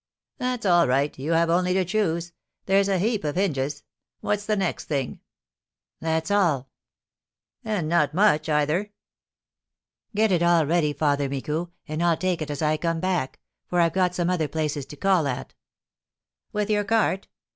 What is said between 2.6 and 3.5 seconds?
there's a heap of